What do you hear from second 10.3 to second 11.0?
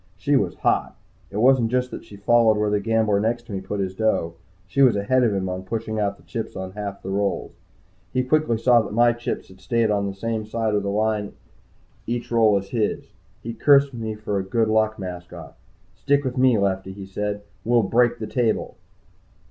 side of the